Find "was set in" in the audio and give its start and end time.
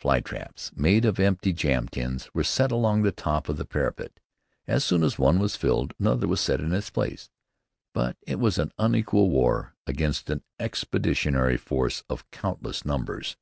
6.26-6.72